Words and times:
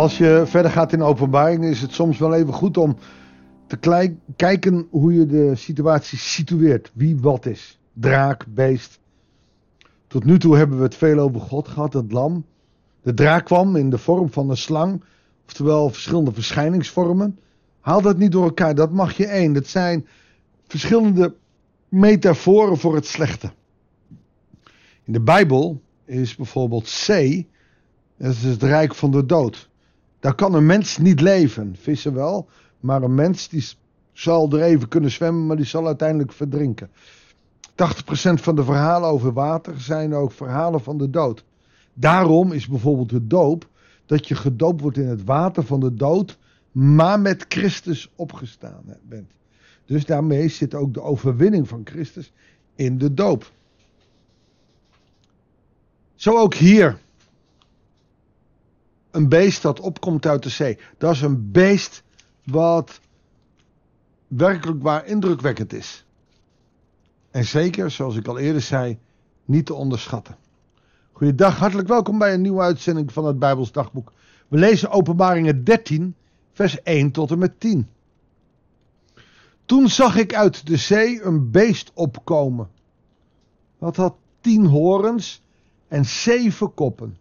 Als 0.00 0.18
je 0.18 0.42
verder 0.46 0.70
gaat 0.70 0.92
in 0.92 1.02
openbaring 1.02 1.64
is 1.64 1.80
het 1.80 1.92
soms 1.92 2.18
wel 2.18 2.34
even 2.34 2.52
goed 2.52 2.76
om 2.76 2.96
te 3.66 3.76
kijken 4.36 4.86
hoe 4.90 5.14
je 5.14 5.26
de 5.26 5.54
situatie 5.54 6.18
situeert. 6.18 6.90
Wie 6.94 7.18
wat 7.18 7.46
is. 7.46 7.80
Draak, 7.92 8.46
beest. 8.48 9.00
Tot 10.06 10.24
nu 10.24 10.38
toe 10.38 10.56
hebben 10.56 10.76
we 10.76 10.82
het 10.82 10.94
veel 10.94 11.18
over 11.18 11.40
God 11.40 11.68
gehad, 11.68 11.92
het 11.92 12.12
lam. 12.12 12.44
De 13.02 13.14
draak 13.14 13.44
kwam 13.44 13.76
in 13.76 13.90
de 13.90 13.98
vorm 13.98 14.30
van 14.30 14.50
een 14.50 14.56
slang, 14.56 15.04
oftewel 15.46 15.90
verschillende 15.90 16.32
verschijningsvormen. 16.32 17.38
Haal 17.80 18.02
dat 18.02 18.18
niet 18.18 18.32
door 18.32 18.44
elkaar, 18.44 18.74
dat 18.74 18.92
mag 18.92 19.16
je 19.16 19.26
één. 19.26 19.52
Dat 19.52 19.66
zijn 19.66 20.06
verschillende 20.66 21.34
metaforen 21.88 22.78
voor 22.78 22.94
het 22.94 23.06
slechte. 23.06 23.52
In 25.04 25.12
de 25.12 25.20
Bijbel 25.20 25.80
is 26.04 26.36
bijvoorbeeld 26.36 27.04
C, 27.06 27.08
dat 28.16 28.30
is 28.30 28.42
het 28.42 28.62
rijk 28.62 28.94
van 28.94 29.10
de 29.10 29.26
dood. 29.26 29.69
Daar 30.20 30.34
kan 30.34 30.54
een 30.54 30.66
mens 30.66 30.98
niet 30.98 31.20
leven. 31.20 31.76
Vissen 31.80 32.14
wel, 32.14 32.48
maar 32.80 33.02
een 33.02 33.14
mens 33.14 33.48
die 33.48 33.68
zal 34.12 34.52
er 34.52 34.62
even 34.62 34.88
kunnen 34.88 35.10
zwemmen, 35.10 35.46
maar 35.46 35.56
die 35.56 35.64
zal 35.64 35.86
uiteindelijk 35.86 36.32
verdrinken. 36.32 36.90
80% 37.70 37.72
van 38.34 38.56
de 38.56 38.64
verhalen 38.64 39.08
over 39.08 39.32
water 39.32 39.80
zijn 39.80 40.14
ook 40.14 40.32
verhalen 40.32 40.80
van 40.80 40.98
de 40.98 41.10
dood. 41.10 41.44
Daarom 41.94 42.52
is 42.52 42.66
bijvoorbeeld 42.66 43.10
de 43.10 43.26
doop 43.26 43.68
dat 44.06 44.28
je 44.28 44.34
gedoopt 44.34 44.80
wordt 44.80 44.96
in 44.96 45.06
het 45.06 45.24
water 45.24 45.64
van 45.64 45.80
de 45.80 45.94
dood, 45.94 46.38
maar 46.72 47.20
met 47.20 47.44
Christus 47.48 48.10
opgestaan 48.16 48.82
bent. 49.08 49.30
Dus 49.86 50.04
daarmee 50.04 50.48
zit 50.48 50.74
ook 50.74 50.94
de 50.94 51.02
overwinning 51.02 51.68
van 51.68 51.80
Christus 51.84 52.32
in 52.74 52.98
de 52.98 53.14
doop. 53.14 53.50
Zo 56.14 56.38
ook 56.38 56.54
hier 56.54 56.98
een 59.10 59.28
beest 59.28 59.62
dat 59.62 59.80
opkomt 59.80 60.26
uit 60.26 60.42
de 60.42 60.48
zee. 60.48 60.78
Dat 60.98 61.12
is 61.14 61.20
een 61.20 61.50
beest 61.50 62.02
wat 62.44 63.00
werkelijk 64.28 64.82
waar 64.82 65.06
indrukwekkend 65.06 65.72
is. 65.72 66.04
En 67.30 67.44
zeker, 67.44 67.90
zoals 67.90 68.16
ik 68.16 68.26
al 68.26 68.38
eerder 68.38 68.62
zei, 68.62 68.98
niet 69.44 69.66
te 69.66 69.74
onderschatten. 69.74 70.36
Goedendag, 71.12 71.58
hartelijk 71.58 71.88
welkom 71.88 72.18
bij 72.18 72.34
een 72.34 72.40
nieuwe 72.40 72.60
uitzending 72.60 73.12
van 73.12 73.24
het 73.24 73.38
Bijbels 73.38 73.72
Dagboek. 73.72 74.12
We 74.48 74.58
lezen 74.58 74.90
Openbaringen 74.90 75.64
13, 75.64 76.14
vers 76.52 76.82
1 76.82 77.10
tot 77.10 77.30
en 77.30 77.38
met 77.38 77.60
10. 77.60 77.88
Toen 79.64 79.88
zag 79.88 80.16
ik 80.16 80.34
uit 80.34 80.66
de 80.66 80.76
zee 80.76 81.22
een 81.22 81.50
beest 81.50 81.90
opkomen. 81.94 82.68
Dat 83.78 83.96
had 83.96 84.14
tien 84.40 84.66
horens 84.66 85.42
en 85.88 86.04
zeven 86.04 86.74
koppen 86.74 87.16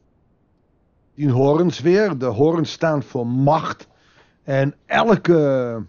tien 1.19 1.29
horens 1.29 1.79
weer. 1.79 2.17
De 2.17 2.25
horens 2.25 2.71
staan 2.71 3.03
voor 3.03 3.27
macht. 3.27 3.87
En 4.43 4.75
elke 4.85 5.83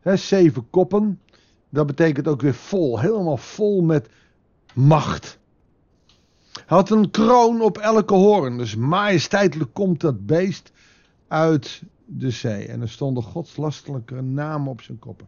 hè, 0.00 0.16
zeven 0.16 0.70
koppen, 0.70 1.20
dat 1.68 1.86
betekent 1.86 2.28
ook 2.28 2.40
weer 2.40 2.54
vol. 2.54 3.00
Helemaal 3.00 3.36
vol 3.36 3.82
met 3.82 4.08
macht. 4.74 5.38
Hij 6.52 6.76
had 6.76 6.90
een 6.90 7.10
kroon 7.10 7.60
op 7.60 7.78
elke 7.78 8.14
hoorn. 8.14 8.58
Dus 8.58 8.74
majesteitelijk 8.74 9.74
komt 9.74 10.00
dat 10.00 10.26
beest 10.26 10.72
uit 11.28 11.82
de 12.04 12.30
zee. 12.30 12.66
En 12.66 12.80
er 12.80 12.88
stonden 12.88 13.22
godslastelijke 13.22 14.20
namen 14.20 14.70
op 14.70 14.80
zijn 14.80 14.98
koppen. 14.98 15.26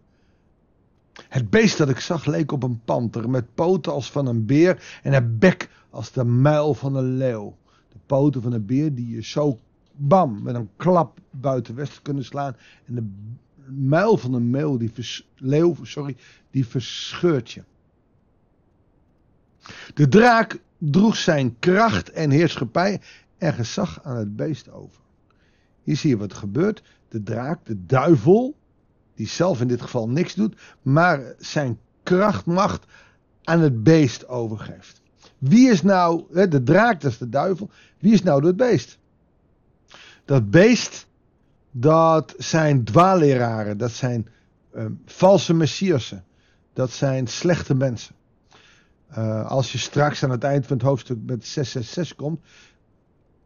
Het 1.29 1.51
beest 1.51 1.79
dat 1.79 1.89
ik 1.89 2.01
zag 2.01 2.25
leek 2.25 2.53
op 2.53 2.63
een 2.63 2.81
panter, 2.85 3.31
met 3.31 3.55
poten 3.55 3.93
als 3.93 4.11
van 4.11 4.27
een 4.27 4.47
beer 4.47 5.01
en 5.03 5.13
een 5.13 5.39
bek 5.39 5.69
als 5.91 6.13
de 6.13 6.25
muil 6.25 6.75
van 6.75 6.95
een 6.95 7.17
leeuw 7.17 7.57
poten 8.07 8.43
van 8.43 8.53
een 8.53 8.67
beer 8.67 8.95
die 8.95 9.09
je 9.09 9.23
zo 9.23 9.59
bam 9.97 10.43
met 10.43 10.55
een 10.55 10.71
klap 10.77 11.19
buiten 11.31 11.75
westen 11.75 12.03
kunnen 12.03 12.25
slaan. 12.25 12.57
En 12.87 12.95
de 12.95 13.11
muil 13.73 14.17
van 14.17 14.33
een 14.33 14.51
meeuw, 14.51 14.77
die 14.77 14.93
leeuw, 15.37 15.77
sorry, 15.83 16.17
die 16.51 16.67
verscheurt 16.67 17.51
je. 17.51 17.63
De 19.95 20.09
draak 20.09 20.61
droeg 20.79 21.17
zijn 21.17 21.59
kracht 21.59 22.11
en 22.11 22.31
heerschappij 22.31 23.01
en 23.39 23.55
gezag 23.55 24.05
aan 24.05 24.17
het 24.17 24.37
beest 24.37 24.71
over. 24.71 25.01
Hier 25.83 25.97
zie 25.97 26.11
je 26.11 26.17
wat 26.17 26.31
er 26.31 26.37
gebeurt. 26.37 26.83
De 27.09 27.23
draak, 27.23 27.67
de 27.67 27.87
duivel, 27.87 28.57
die 29.15 29.27
zelf 29.27 29.61
in 29.61 29.69
dit 29.69 29.83
geval 29.83 30.09
niks 30.09 30.35
doet, 30.35 30.61
maar 30.83 31.35
zijn 31.39 31.79
krachtmacht 32.03 32.87
aan 33.45 33.61
het 33.61 33.83
beest 33.83 34.29
overgeeft. 34.29 34.98
Wie 35.39 35.71
is 35.71 35.83
nou, 35.83 36.25
de 36.49 36.63
draak 36.63 37.01
dat 37.01 37.11
is 37.11 37.19
de 37.19 37.29
duivel, 37.29 37.71
wie 37.99 38.13
is 38.13 38.23
nou 38.23 38.41
dat 38.41 38.57
beest? 38.57 38.99
Dat 40.25 40.51
beest, 40.51 41.07
dat 41.71 42.35
zijn 42.39 42.85
dwaalleraren, 42.85 43.79
dat 43.79 43.91
zijn 43.91 44.29
ehm, 44.73 44.93
valse 45.05 45.55
messiassen, 45.55 46.25
dat 46.73 46.91
zijn 46.91 47.27
slechte 47.27 47.75
mensen. 47.75 48.15
Uh, 49.19 49.47
als 49.47 49.73
je 49.73 49.79
straks 49.79 50.25
aan 50.25 50.31
het 50.31 50.45
eind 50.45 50.67
van 50.67 50.77
het 50.77 50.87
hoofdstuk 50.87 51.19
met 51.27 51.47
666 51.47 52.17
komt, 52.17 52.41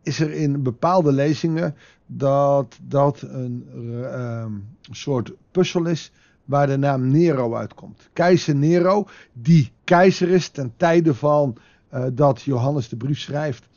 is 0.02 0.20
er 0.20 0.32
in 0.32 0.62
bepaalde 0.62 1.12
lezingen 1.12 1.76
dat 2.06 2.78
dat 2.82 3.22
een 3.22 3.68
uh, 3.74 4.46
soort 4.90 5.32
puzzel 5.50 5.86
is 5.86 6.12
waar 6.44 6.66
de 6.66 6.76
naam 6.76 7.10
Nero 7.10 7.54
uitkomt. 7.54 8.08
Keizer 8.12 8.54
Nero, 8.54 9.08
die 9.32 9.72
keizer 9.84 10.28
is 10.28 10.48
ten 10.48 10.72
tijde 10.76 11.14
van 11.14 11.56
uh, 11.94 12.04
dat 12.12 12.42
Johannes 12.42 12.88
de 12.88 12.96
brief 12.96 13.18
schrijft. 13.18 13.68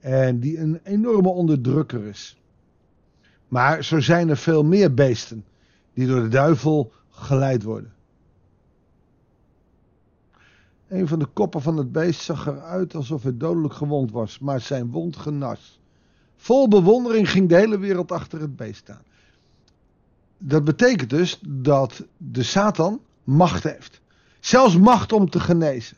En 0.00 0.40
die 0.40 0.58
een 0.58 0.80
enorme 0.82 1.28
onderdrukker 1.28 2.06
is. 2.06 2.36
Maar 3.48 3.84
zo 3.84 4.00
zijn 4.00 4.28
er 4.28 4.36
veel 4.36 4.64
meer 4.64 4.94
beesten 4.94 5.44
die 5.94 6.06
door 6.06 6.22
de 6.22 6.28
duivel 6.28 6.92
geleid 7.10 7.62
worden. 7.62 7.92
Een 10.88 11.08
van 11.08 11.18
de 11.18 11.26
koppen 11.26 11.62
van 11.62 11.76
het 11.76 11.92
beest 11.92 12.20
zag 12.20 12.46
eruit 12.46 12.94
alsof 12.94 13.22
het 13.22 13.40
dodelijk 13.40 13.74
gewond 13.74 14.10
was, 14.10 14.38
maar 14.38 14.60
zijn 14.60 14.90
wond 14.90 15.16
genas. 15.16 15.80
Vol 16.36 16.68
bewondering 16.68 17.30
ging 17.30 17.48
de 17.48 17.56
hele 17.56 17.78
wereld 17.78 18.12
achter 18.12 18.40
het 18.40 18.56
beest 18.56 18.78
staan. 18.78 19.02
Dat 20.38 20.64
betekent 20.64 21.10
dus 21.10 21.38
dat 21.46 22.04
de 22.16 22.42
Satan 22.42 23.00
macht 23.24 23.62
heeft. 23.62 24.00
Zelfs 24.40 24.78
macht 24.78 25.12
om 25.12 25.30
te 25.30 25.40
genezen. 25.40 25.96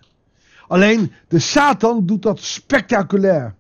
Alleen 0.69 1.12
de 1.28 1.38
Satan 1.38 2.06
doet 2.06 2.22
dat 2.22 2.41
spectaculair. 2.41 3.54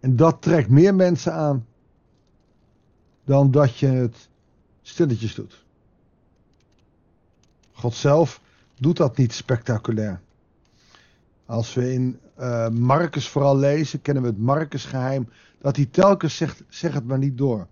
En 0.00 0.16
dat 0.16 0.42
trekt 0.42 0.68
meer 0.68 0.94
mensen 0.94 1.32
aan 1.32 1.66
dan 3.24 3.50
dat 3.50 3.78
je 3.78 3.86
het 3.86 4.28
stilletjes 4.82 5.34
doet. 5.34 5.64
God 7.72 7.94
zelf 7.94 8.40
doet 8.78 8.96
dat 8.96 9.16
niet 9.16 9.32
spectaculair. 9.32 10.20
Als 11.46 11.74
we 11.74 11.92
in 11.92 12.20
uh, 12.38 12.68
Marcus 12.68 13.28
vooral 13.28 13.56
lezen, 13.56 14.02
kennen 14.02 14.22
we 14.22 14.28
het 14.28 14.38
Marcus 14.38 14.84
geheim, 14.84 15.28
dat 15.58 15.76
hij 15.76 15.86
telkens 15.86 16.36
zegt, 16.36 16.62
zeg 16.68 16.94
het 16.94 17.06
maar 17.06 17.18
niet 17.18 17.38
door. 17.38 17.66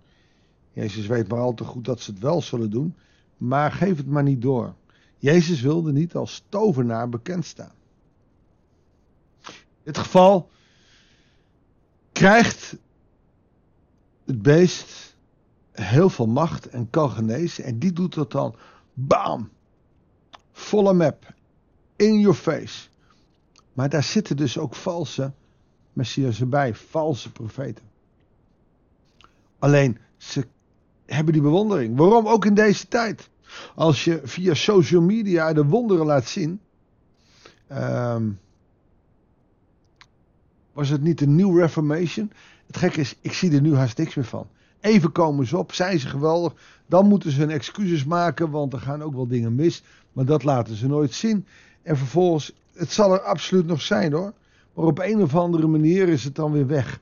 Jezus 0.72 1.06
weet 1.06 1.28
maar 1.28 1.38
al 1.38 1.54
te 1.54 1.64
goed 1.64 1.84
dat 1.84 2.00
ze 2.00 2.10
het 2.10 2.20
wel 2.20 2.42
zullen 2.42 2.70
doen, 2.70 2.94
maar 3.36 3.72
geef 3.72 3.96
het 3.96 4.06
maar 4.06 4.22
niet 4.22 4.42
door. 4.42 4.74
Jezus 5.18 5.60
wilde 5.60 5.92
niet 5.92 6.14
als 6.14 6.44
tovenaar 6.48 7.08
bekend 7.08 7.44
staan. 7.44 7.72
In 9.44 9.94
dit 9.94 9.98
geval 9.98 10.50
krijgt 12.12 12.76
het 14.24 14.42
beest 14.42 15.16
heel 15.72 16.10
veel 16.10 16.26
macht 16.26 16.68
en 16.68 16.90
kan 16.90 17.10
genezen. 17.10 17.64
En 17.64 17.78
die 17.78 17.92
doet 17.92 18.14
dat 18.14 18.32
dan, 18.32 18.56
bam, 18.92 19.50
volle 20.52 20.92
map, 20.92 21.34
in 21.96 22.20
your 22.20 22.36
face. 22.36 22.88
Maar 23.72 23.88
daar 23.88 24.02
zitten 24.02 24.36
dus 24.36 24.58
ook 24.58 24.74
valse 24.74 25.32
messia's 25.92 26.48
bij, 26.48 26.74
valse 26.74 27.32
profeten. 27.32 27.84
Alleen, 29.58 29.98
ze 30.16 30.46
hebben 31.06 31.32
die 31.32 31.42
bewondering. 31.42 31.96
Waarom 31.96 32.26
ook 32.26 32.44
in 32.44 32.54
deze 32.54 32.88
tijd? 32.88 33.28
Als 33.74 34.04
je 34.04 34.20
via 34.24 34.54
social 34.54 35.02
media 35.02 35.52
de 35.52 35.64
wonderen 35.64 36.06
laat 36.06 36.26
zien. 36.26 36.60
Um, 37.72 38.38
was 40.72 40.88
het 40.88 41.02
niet 41.02 41.20
een 41.20 41.36
New 41.36 41.58
Reformation? 41.58 42.32
Het 42.66 42.76
gekke 42.76 43.00
is, 43.00 43.14
ik 43.20 43.32
zie 43.32 43.52
er 43.52 43.60
nu 43.60 43.74
haast 43.74 43.98
niks 43.98 44.14
meer 44.14 44.24
van. 44.24 44.46
Even 44.80 45.12
komen 45.12 45.46
ze 45.46 45.56
op, 45.56 45.72
zijn 45.72 45.98
ze 45.98 46.08
geweldig. 46.08 46.54
Dan 46.86 47.08
moeten 47.08 47.30
ze 47.30 47.40
hun 47.40 47.50
excuses 47.50 48.04
maken, 48.04 48.50
want 48.50 48.72
er 48.72 48.80
gaan 48.80 49.02
ook 49.02 49.14
wel 49.14 49.26
dingen 49.26 49.54
mis. 49.54 49.82
Maar 50.12 50.24
dat 50.24 50.44
laten 50.44 50.76
ze 50.76 50.86
nooit 50.86 51.14
zien. 51.14 51.46
En 51.82 51.96
vervolgens, 51.96 52.52
het 52.72 52.92
zal 52.92 53.12
er 53.12 53.20
absoluut 53.20 53.66
nog 53.66 53.82
zijn 53.82 54.12
hoor. 54.12 54.32
Maar 54.74 54.84
op 54.84 54.98
een 54.98 55.22
of 55.22 55.34
andere 55.34 55.66
manier 55.66 56.08
is 56.08 56.24
het 56.24 56.34
dan 56.34 56.52
weer 56.52 56.66
weg. 56.66 57.00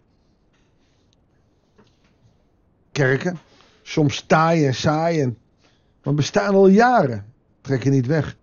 Kerken, 2.93 3.39
soms 3.83 4.21
taai 4.21 4.67
en 4.67 4.75
saai 4.75 5.21
en 5.21 5.37
maar 6.07 6.15
bestaan 6.15 6.55
al 6.55 6.69
jaren. 6.69 7.25
Trekken 7.61 7.91
niet 7.91 8.07
weg. 8.07 8.37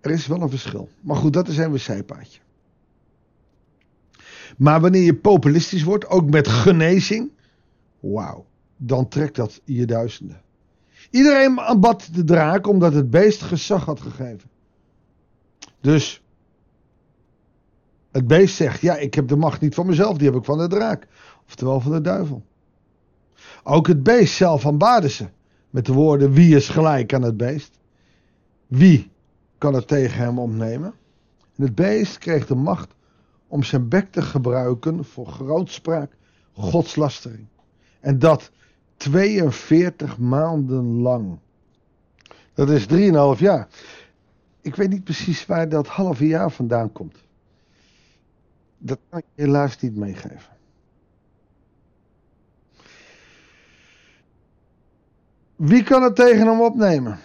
Er 0.00 0.10
is 0.10 0.26
wel 0.26 0.40
een 0.40 0.50
verschil. 0.50 0.88
Maar 1.00 1.16
goed, 1.16 1.32
dat 1.32 1.48
is 1.48 1.56
een 1.56 1.72
wc-paadje. 1.72 2.40
Maar 4.56 4.80
wanneer 4.80 5.02
je 5.02 5.16
populistisch 5.16 5.82
wordt, 5.82 6.08
ook 6.08 6.30
met 6.30 6.48
genezing, 6.48 7.30
wauw, 8.00 8.46
dan 8.76 9.08
trekt 9.08 9.36
dat 9.36 9.60
je 9.64 9.86
duizenden. 9.86 10.42
Iedereen 11.10 11.60
aanbad 11.60 12.08
de 12.12 12.24
draak 12.24 12.66
omdat 12.66 12.92
het 12.92 13.10
beest 13.10 13.42
gezag 13.42 13.84
had 13.84 14.00
gegeven. 14.00 14.50
Dus 15.80 16.22
het 18.12 18.26
beest 18.26 18.54
zegt: 18.56 18.80
Ja, 18.80 18.96
ik 18.96 19.14
heb 19.14 19.28
de 19.28 19.36
macht 19.36 19.60
niet 19.60 19.74
van 19.74 19.86
mezelf, 19.86 20.16
die 20.16 20.26
heb 20.26 20.36
ik 20.36 20.44
van 20.44 20.58
de 20.58 20.68
draak. 20.68 21.06
Oftewel 21.46 21.80
van 21.80 21.92
de 21.92 22.00
duivel. 22.00 22.44
Ook 23.62 23.86
het 23.86 24.02
beest 24.02 24.34
zelf 24.34 24.66
aanbaden 24.66 25.10
ze. 25.10 25.28
Met 25.74 25.86
de 25.86 25.92
woorden: 25.92 26.32
Wie 26.32 26.56
is 26.56 26.68
gelijk 26.68 27.14
aan 27.14 27.22
het 27.22 27.36
beest? 27.36 27.78
Wie 28.66 29.10
kan 29.58 29.74
het 29.74 29.88
tegen 29.88 30.18
hem 30.18 30.38
opnemen? 30.38 30.94
En 31.56 31.62
het 31.64 31.74
beest 31.74 32.18
kreeg 32.18 32.46
de 32.46 32.54
macht 32.54 32.94
om 33.46 33.62
zijn 33.62 33.88
bek 33.88 34.12
te 34.12 34.22
gebruiken 34.22 35.04
voor 35.04 35.26
grootspraak, 35.26 36.16
godslastering. 36.52 37.46
En 38.00 38.18
dat 38.18 38.50
42 38.96 40.18
maanden 40.18 41.00
lang. 41.00 41.38
Dat 42.52 42.70
is 42.70 42.86
3,5 43.36 43.40
jaar. 43.40 43.68
Ik 44.60 44.74
weet 44.74 44.90
niet 44.90 45.04
precies 45.04 45.46
waar 45.46 45.68
dat 45.68 45.86
halve 45.86 46.26
jaar 46.26 46.50
vandaan 46.50 46.92
komt. 46.92 47.24
Dat 48.78 48.98
kan 49.08 49.18
ik 49.18 49.24
helaas 49.34 49.80
niet 49.80 49.96
meegeven. 49.96 50.53
Wie 55.64 55.82
kan 55.82 56.02
het 56.02 56.16
tegen 56.16 56.46
hem 56.46 56.60
opnemen? 56.60 57.18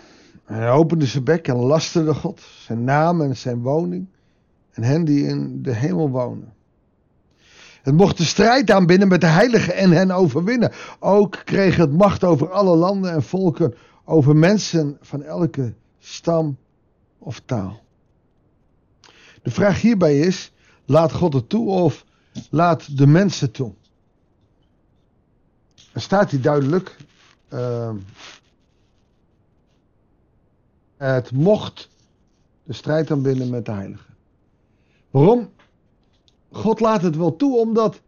Hij 0.45 0.71
opende 0.71 1.06
zijn 1.06 1.24
bek 1.24 1.47
en 1.47 1.56
lasterde 1.56 2.13
God, 2.13 2.41
zijn 2.59 2.83
naam 2.83 3.21
en 3.21 3.38
zijn 3.38 3.62
woning 3.62 4.07
en 4.71 4.83
hen 4.83 5.06
die 5.06 5.25
in 5.25 5.62
de 5.62 5.74
hemel 5.74 6.09
wonen. 6.09 6.53
Het 7.81 7.94
mocht 7.94 8.18
de 8.18 8.24
strijd 8.24 8.71
aanbinden 8.71 9.07
met 9.07 9.21
de 9.21 9.27
heiligen 9.27 9.75
en 9.75 9.91
hen 9.91 10.12
overwinnen. 10.12 10.71
Ook 11.00 11.41
kreeg 11.45 11.75
het 11.75 11.91
macht 11.91 12.24
over 12.24 12.51
alle 12.51 12.75
landen 12.75 13.12
en 13.12 13.24
volken, 13.24 13.75
over 14.06 14.36
mensen 14.36 14.97
van 15.01 15.24
elke 15.24 15.74
stam 16.00 16.57
of 17.18 17.42
taal. 17.45 17.81
De 19.42 19.51
vraag 19.51 19.81
hierbij 19.81 20.19
is: 20.19 20.51
laat 20.85 21.12
God 21.12 21.33
het 21.33 21.50
toe 21.50 21.69
of 21.69 22.06
laat 22.50 22.97
de 22.97 23.07
mensen 23.07 23.51
toe? 23.51 23.74
Er 25.94 26.01
staat 26.01 26.31
hier 26.31 26.42
duidelijk: 26.42 26.95
uh, 27.53 27.93
het 30.97 31.31
mocht 31.31 31.89
de 32.63 32.73
strijd 32.73 33.11
aanbinden 33.11 33.49
met 33.49 33.65
de 33.65 33.71
heiligen. 33.71 34.15
Waarom? 35.09 35.49
God 36.51 36.79
laat 36.79 37.01
het 37.01 37.15
wel 37.15 37.35
toe, 37.35 37.57
omdat 37.57 38.01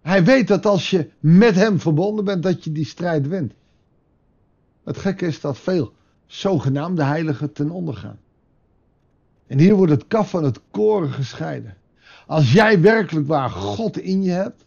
hij 0.00 0.24
weet 0.24 0.48
dat 0.48 0.66
als 0.66 0.90
je 0.90 1.10
met 1.20 1.54
hem 1.54 1.80
verbonden 1.80 2.24
bent, 2.24 2.42
dat 2.42 2.64
je 2.64 2.72
die 2.72 2.84
strijd 2.84 3.28
wint. 3.28 3.52
Het 4.84 4.98
gekke 4.98 5.26
is 5.26 5.40
dat 5.40 5.58
veel 5.58 5.92
zogenaamde 6.26 7.02
heiligen 7.02 7.52
ten 7.52 7.70
onder 7.70 7.94
gaan. 7.94 8.18
En 9.46 9.58
hier 9.58 9.74
wordt 9.74 9.92
het 9.92 10.06
kaf 10.06 10.30
van 10.30 10.44
het 10.44 10.60
koren 10.70 11.10
gescheiden. 11.10 11.76
Als 12.26 12.52
jij 12.52 12.80
werkelijk 12.80 13.26
waar 13.26 13.50
God 13.50 13.98
in 13.98 14.22
je 14.22 14.30
hebt, 14.30 14.64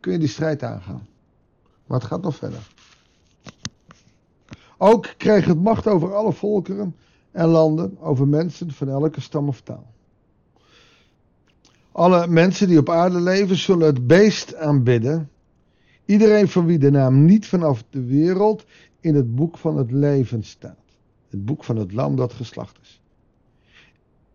kun 0.00 0.12
je 0.12 0.18
die 0.18 0.28
strijd 0.28 0.62
aangaan. 0.62 1.06
Maar 1.86 1.98
het 1.98 2.08
gaat 2.08 2.22
nog 2.22 2.36
verder. 2.36 2.74
Ook 4.78 5.14
kreeg 5.16 5.44
het 5.44 5.62
macht 5.62 5.86
over 5.86 6.14
alle 6.14 6.32
volkeren 6.32 6.96
en 7.30 7.48
landen, 7.48 7.98
over 8.00 8.28
mensen 8.28 8.70
van 8.70 8.88
elke 8.88 9.20
stam 9.20 9.48
of 9.48 9.60
taal. 9.60 9.94
Alle 11.92 12.26
mensen 12.26 12.68
die 12.68 12.78
op 12.78 12.90
aarde 12.90 13.20
leven 13.20 13.56
zullen 13.56 13.86
het 13.86 14.06
beest 14.06 14.54
aanbidden. 14.54 15.30
Iedereen 16.04 16.48
van 16.48 16.66
wie 16.66 16.78
de 16.78 16.90
naam 16.90 17.24
niet 17.24 17.46
vanaf 17.46 17.84
de 17.90 18.04
wereld 18.04 18.64
in 19.00 19.14
het 19.14 19.34
boek 19.34 19.58
van 19.58 19.76
het 19.76 19.90
leven 19.90 20.42
staat. 20.42 20.84
Het 21.28 21.44
boek 21.44 21.64
van 21.64 21.76
het 21.76 21.92
lam 21.92 22.16
dat 22.16 22.32
geslacht 22.32 22.78
is. 22.82 23.00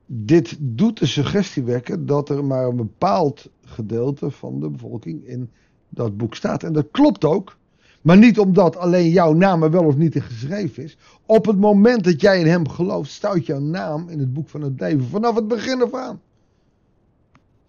Dit 0.06 0.58
doet 0.60 1.00
de 1.00 1.06
suggestie 1.06 1.64
wekken 1.64 2.06
dat 2.06 2.30
er 2.30 2.46
maar 2.46 2.68
een 2.68 2.76
bepaald 2.76 3.50
gedeelte 3.64 4.32
van 4.32 4.60
de 4.60 4.70
bevolking 4.70 5.26
in 5.28 5.50
dat 5.90 6.18
boek 6.18 6.36
staat. 6.36 6.64
En 6.64 6.74
dat 6.74 6.88
klopt 6.92 7.26
ook. 7.26 7.58
Maar 8.02 8.18
niet 8.18 8.40
omdat 8.40 8.78
alleen 8.78 9.10
jouw 9.10 9.34
naam 9.34 9.64
er 9.64 9.72
wel 9.72 9.86
of 9.86 9.96
niet 9.96 10.16
in 10.16 10.22
geschreven 10.22 10.84
is. 10.84 10.98
Op 11.26 11.46
het 11.46 11.58
moment 11.58 12.04
dat 12.04 12.22
jij 12.22 12.40
in 12.40 12.48
hem 12.48 12.70
gelooft, 12.70 13.12
staat 13.12 13.46
jouw 13.46 13.60
naam 13.60 14.10
in 14.10 14.20
het 14.20 14.34
boek 14.34 14.50
van 14.50 14.62
het 14.62 14.80
leven. 14.80 15.08
Vanaf 15.08 15.36
het 15.36 15.48
begin 15.48 15.82
af 15.82 15.94
aan. 15.94 16.22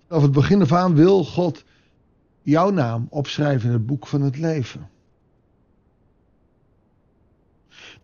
Vanaf 0.07 0.23
het 0.23 0.33
begin 0.33 0.63
af 0.63 0.73
aan 0.73 0.95
wil 0.95 1.25
God 1.25 1.65
jouw 2.43 2.71
naam 2.71 3.07
opschrijven 3.11 3.69
in 3.69 3.75
het 3.75 3.87
boek 3.87 4.07
van 4.07 4.21
het 4.21 4.39
leven. 4.39 4.91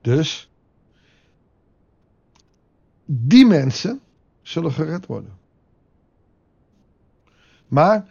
Dus, 0.00 0.50
die 3.04 3.46
mensen 3.46 4.00
zullen 4.42 4.72
gered 4.72 5.06
worden. 5.06 5.36
Maar 7.68 8.06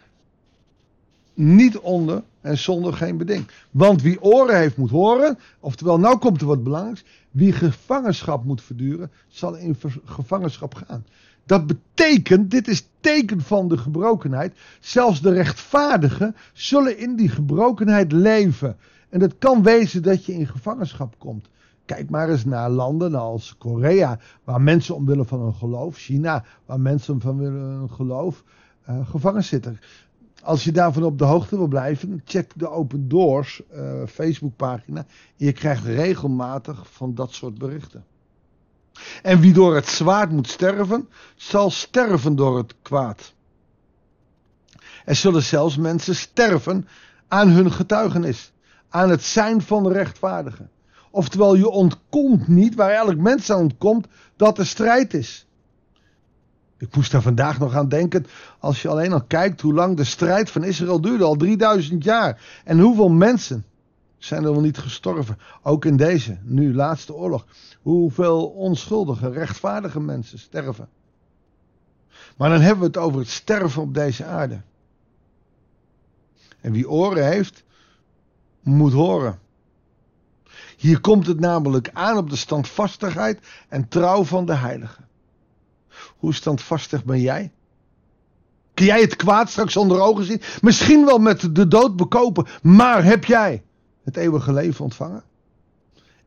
niet 1.38 1.78
onder 1.78 2.22
en 2.40 2.58
zonder 2.58 2.92
geen 2.92 3.16
beding. 3.16 3.46
Want 3.70 4.02
wie 4.02 4.22
oren 4.22 4.58
heeft 4.58 4.76
moet 4.76 4.90
horen, 4.90 5.38
oftewel 5.60 5.98
nou 5.98 6.18
komt 6.18 6.40
er 6.40 6.46
wat 6.46 6.62
belangrijks, 6.62 7.04
wie 7.30 7.52
gevangenschap 7.52 8.44
moet 8.44 8.62
verduren, 8.62 9.10
zal 9.28 9.54
in 9.54 9.76
gevangenschap 10.04 10.74
gaan. 10.74 11.04
Dat 11.46 11.66
betekent, 11.66 12.50
dit 12.50 12.68
is 12.68 12.88
teken 13.00 13.40
van 13.40 13.68
de 13.68 13.76
gebrokenheid, 13.76 14.58
zelfs 14.80 15.20
de 15.20 15.32
rechtvaardigen 15.32 16.36
zullen 16.52 16.98
in 16.98 17.16
die 17.16 17.28
gebrokenheid 17.28 18.12
leven. 18.12 18.76
En 19.08 19.20
het 19.20 19.34
kan 19.38 19.62
wezen 19.62 20.02
dat 20.02 20.24
je 20.24 20.32
in 20.34 20.46
gevangenschap 20.46 21.14
komt. 21.18 21.48
Kijk 21.84 22.10
maar 22.10 22.28
eens 22.28 22.44
naar 22.44 22.70
landen 22.70 23.14
als 23.14 23.54
Korea, 23.58 24.18
waar 24.44 24.60
mensen 24.60 24.94
omwille 24.94 25.24
van 25.24 25.40
hun 25.40 25.54
geloof, 25.54 25.96
China, 25.96 26.44
waar 26.66 26.80
mensen 26.80 27.20
vanwille 27.20 27.58
van 27.58 27.68
hun 27.68 27.90
geloof 27.90 28.44
uh, 28.88 29.08
gevangen 29.08 29.44
zitten. 29.44 29.78
Als 30.42 30.64
je 30.64 30.72
daarvan 30.72 31.02
op 31.02 31.18
de 31.18 31.24
hoogte 31.24 31.56
wil 31.56 31.66
blijven, 31.66 32.22
check 32.24 32.52
de 32.54 32.68
Open 32.68 33.08
Doors 33.08 33.62
uh, 33.72 34.02
Facebookpagina. 34.06 35.06
Je 35.36 35.52
krijgt 35.52 35.84
regelmatig 35.84 36.92
van 36.92 37.14
dat 37.14 37.32
soort 37.32 37.58
berichten. 37.58 38.04
En 39.22 39.40
wie 39.40 39.52
door 39.52 39.74
het 39.74 39.86
zwaard 39.86 40.30
moet 40.30 40.48
sterven, 40.48 41.08
zal 41.36 41.70
sterven 41.70 42.36
door 42.36 42.56
het 42.56 42.74
kwaad. 42.82 43.34
Er 45.04 45.14
zullen 45.14 45.42
zelfs 45.42 45.76
mensen 45.76 46.14
sterven 46.14 46.88
aan 47.28 47.48
hun 47.48 47.72
getuigenis, 47.72 48.52
aan 48.88 49.10
het 49.10 49.22
zijn 49.22 49.62
van 49.62 49.82
de 49.82 49.92
rechtvaardigen. 49.92 50.70
Oftewel, 51.10 51.54
je 51.54 51.68
ontkomt 51.68 52.48
niet, 52.48 52.74
waar 52.74 52.90
elk 52.90 53.16
mens 53.16 53.50
aan 53.50 53.60
ontkomt, 53.60 54.06
dat 54.36 54.58
er 54.58 54.66
strijd 54.66 55.14
is. 55.14 55.47
Ik 56.78 56.96
moest 56.96 57.10
daar 57.10 57.22
vandaag 57.22 57.58
nog 57.58 57.74
aan 57.74 57.88
denken, 57.88 58.26
als 58.58 58.82
je 58.82 58.88
alleen 58.88 59.12
al 59.12 59.22
kijkt 59.22 59.60
hoe 59.60 59.74
lang 59.74 59.96
de 59.96 60.04
strijd 60.04 60.50
van 60.50 60.64
Israël 60.64 61.00
duurde, 61.00 61.24
al 61.24 61.36
3000 61.36 62.04
jaar. 62.04 62.60
En 62.64 62.78
hoeveel 62.78 63.08
mensen 63.08 63.64
zijn 64.18 64.44
er 64.44 64.52
wel 64.52 64.60
niet 64.60 64.78
gestorven, 64.78 65.38
ook 65.62 65.84
in 65.84 65.96
deze, 65.96 66.38
nu 66.42 66.74
laatste 66.74 67.14
oorlog. 67.14 67.46
Hoeveel 67.82 68.46
onschuldige, 68.46 69.30
rechtvaardige 69.30 70.00
mensen 70.00 70.38
sterven. 70.38 70.88
Maar 72.36 72.50
dan 72.50 72.60
hebben 72.60 72.80
we 72.80 72.86
het 72.86 72.96
over 72.96 73.20
het 73.20 73.28
sterven 73.28 73.82
op 73.82 73.94
deze 73.94 74.24
aarde. 74.24 74.60
En 76.60 76.72
wie 76.72 76.90
oren 76.90 77.26
heeft, 77.26 77.64
moet 78.62 78.92
horen. 78.92 79.38
Hier 80.76 81.00
komt 81.00 81.26
het 81.26 81.40
namelijk 81.40 81.90
aan 81.92 82.16
op 82.16 82.30
de 82.30 82.36
standvastigheid 82.36 83.40
en 83.68 83.88
trouw 83.88 84.24
van 84.24 84.46
de 84.46 84.54
heiligen. 84.54 85.07
Hoe 86.18 86.34
standvastig 86.34 87.04
ben 87.04 87.20
jij? 87.20 87.52
Kun 88.74 88.86
jij 88.86 89.00
het 89.00 89.16
kwaad 89.16 89.50
straks 89.50 89.76
onder 89.76 90.00
ogen 90.00 90.24
zien? 90.24 90.40
Misschien 90.60 91.04
wel 91.04 91.18
met 91.18 91.54
de 91.54 91.68
dood 91.68 91.96
bekopen, 91.96 92.46
maar 92.62 93.04
heb 93.04 93.24
jij 93.24 93.62
het 94.02 94.16
eeuwige 94.16 94.52
leven 94.52 94.84
ontvangen? 94.84 95.22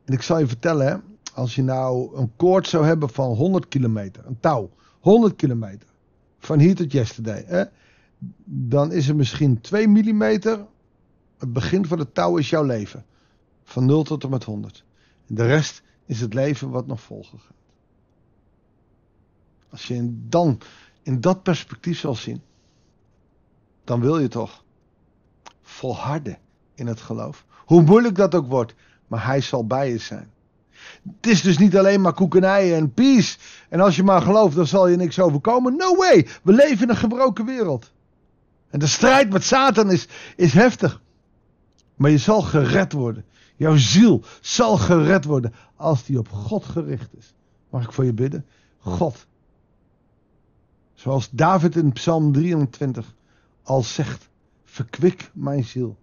En 0.06 0.14
ik 0.14 0.22
zal 0.22 0.40
je 0.40 0.48
vertellen, 0.48 1.04
als 1.34 1.56
je 1.56 1.64
nou 1.64 2.18
een 2.18 2.32
koord 2.36 2.68
zou 2.68 2.86
hebben 2.86 3.10
van 3.10 3.36
100 3.36 3.68
kilometer, 3.68 4.26
een 4.26 4.40
touw, 4.40 4.70
100 5.00 5.36
kilometer, 5.36 5.88
van 6.40 6.60
hier 6.60 6.76
tot 6.76 6.92
yesterday, 6.92 7.44
hè, 7.48 7.64
dan 8.44 8.92
is 8.92 9.08
er 9.08 9.16
misschien 9.16 9.62
2 9.62 9.88
millimeter, 9.88 10.66
het 11.38 11.54
begin 11.54 11.86
van 11.86 12.00
het 12.00 12.14
touw 12.14 12.38
is 12.38 12.50
jouw 12.50 12.64
leven. 12.64 13.06
Van 13.64 13.86
0 13.86 14.04
tot 14.04 14.24
en 14.24 14.30
met 14.30 14.44
100. 14.44 14.84
En 15.28 15.36
de 15.36 15.46
rest 15.46 15.84
is 16.06 16.22
het 16.22 16.34
leven 16.34 16.70
wat 16.70 16.88
nog 16.88 17.02
volgen 17.02 17.40
gaat. 17.40 17.61
Als 19.72 19.88
je 19.88 20.26
dan 20.28 20.60
in 21.04 21.22
dat 21.22 21.44
perspectief 21.44 22.00
zal 22.00 22.16
zien, 22.16 22.42
dan 23.84 24.02
wil 24.02 24.20
je 24.20 24.28
toch 24.28 24.64
volharden 25.62 26.38
in 26.76 26.88
het 26.88 27.02
geloof. 27.02 27.46
Hoe 27.66 27.82
moeilijk 27.82 28.16
dat 28.16 28.36
ook 28.36 28.48
wordt, 28.48 28.74
maar 29.08 29.26
hij 29.26 29.42
zal 29.42 29.68
bij 29.68 29.90
je 29.90 29.98
zijn. 29.98 30.32
Het 31.04 31.28
is 31.28 31.42
dus 31.42 31.58
niet 31.58 31.78
alleen 31.78 32.02
maar 32.02 32.14
koekenijen 32.14 32.78
en 32.78 32.94
peace. 32.94 33.38
En 33.70 33.80
als 33.80 33.96
je 33.96 34.04
maar 34.04 34.22
gelooft, 34.22 34.56
dan 34.56 34.68
zal 34.68 34.88
je 34.88 34.98
niks 34.98 35.20
overkomen. 35.20 35.76
No 35.76 35.96
way! 35.96 36.28
We 36.44 36.54
leven 36.54 36.84
in 36.84 36.90
een 36.90 36.96
gebroken 36.96 37.46
wereld. 37.46 37.92
En 38.70 38.80
de 38.80 38.88
strijd 38.88 39.30
met 39.30 39.44
Satan 39.44 39.92
is, 39.92 40.08
is 40.36 40.54
heftig. 40.54 41.02
Maar 41.96 42.12
je 42.12 42.18
zal 42.18 42.42
gered 42.42 42.92
worden. 42.92 43.26
Jouw 43.56 43.78
ziel 43.78 44.24
zal 44.42 44.78
gered 44.78 45.26
worden 45.26 45.54
als 45.76 46.06
die 46.06 46.20
op 46.20 46.30
God 46.30 46.66
gericht 46.66 47.10
is. 47.18 47.34
Mag 47.70 47.84
ik 47.84 47.92
voor 47.92 48.06
je 48.06 48.14
bidden? 48.14 48.46
God. 48.80 49.28
Zoals 51.02 51.30
David 51.30 51.76
in 51.76 51.92
Psalm 51.92 52.32
23 52.32 53.14
al 53.64 53.84
zegt: 53.84 54.30
Verkwik 54.64 55.30
mijn 55.34 55.64
ziel. 55.64 55.98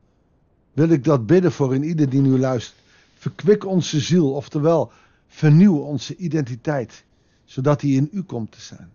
Wil 0.72 0.88
ik 0.88 1.04
dat 1.04 1.26
bidden 1.26 1.52
voor 1.52 1.74
in 1.74 1.84
ieder 1.84 2.08
die 2.08 2.20
nu 2.20 2.38
luistert. 2.38 2.78
Verkwik 3.14 3.66
onze 3.66 4.00
ziel, 4.00 4.32
oftewel 4.32 4.92
vernieuw 5.26 5.76
onze 5.76 6.16
identiteit, 6.16 7.04
zodat 7.44 7.80
die 7.80 7.96
in 7.96 8.08
u 8.12 8.22
komt 8.22 8.52
te 8.52 8.60
zijn. 8.60 8.90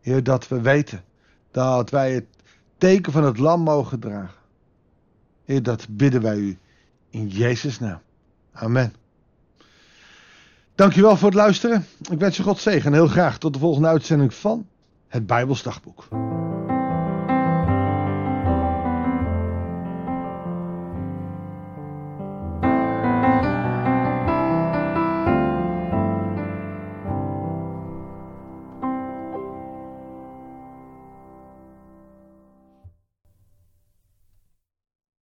Heer, 0.00 0.22
dat 0.22 0.48
we 0.48 0.60
weten 0.60 1.04
dat 1.50 1.90
wij 1.90 2.14
het 2.14 2.26
teken 2.78 3.12
van 3.12 3.24
het 3.24 3.38
lam 3.38 3.60
mogen 3.60 4.00
dragen. 4.00 4.40
Heer, 5.44 5.62
dat 5.62 5.86
bidden 5.88 6.22
wij 6.22 6.36
u 6.36 6.58
in 7.10 7.28
Jezus' 7.28 7.78
naam. 7.78 8.00
Amen. 8.52 8.94
Dankjewel 10.74 11.16
voor 11.16 11.28
het 11.28 11.38
luisteren. 11.38 11.86
Ik 12.10 12.18
wens 12.18 12.36
je 12.36 12.42
God 12.42 12.58
zegen 12.58 12.86
en 12.86 12.92
heel 12.92 13.08
graag 13.08 13.38
tot 13.38 13.52
de 13.52 13.58
volgende 13.58 13.88
uitzending 13.88 14.34
van 14.34 14.66
het 15.10 15.26
Bijbelsdagboek. 15.26 16.08